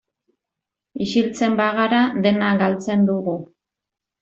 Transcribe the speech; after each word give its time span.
Isiltzen 1.07 1.59
bagara 1.61 2.01
dena 2.25 2.49
galtzen 2.65 3.07
dugu. 3.13 3.39